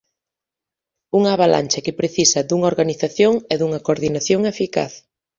[1.17, 4.91] Unha avalancha que precisa dunha organización e dunha coordinación eficaz.